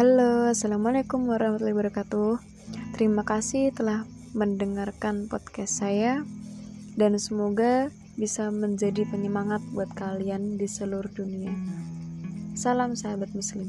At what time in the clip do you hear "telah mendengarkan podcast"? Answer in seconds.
3.76-5.76